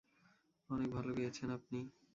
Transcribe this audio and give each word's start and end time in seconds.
অনেক 0.69 0.89
ভালো 0.91 1.11
গেয়েছেন, 1.13 1.47
আপনি। 1.49 1.79